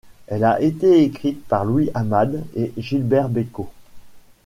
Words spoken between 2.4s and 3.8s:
et Gilbert Bécaud.